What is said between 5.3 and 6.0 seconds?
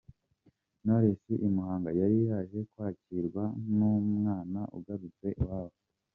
iwabo.